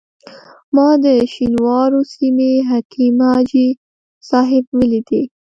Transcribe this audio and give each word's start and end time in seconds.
ما 0.75 0.89
د 1.03 1.05
شینوارو 1.33 1.99
سیمې 2.15 2.51
حکیم 2.69 3.17
حاجي 3.27 3.67
صاحب 4.29 4.65
ولیدی. 4.77 5.23